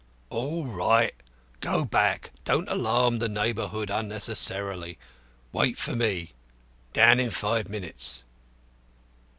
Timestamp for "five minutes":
7.29-8.23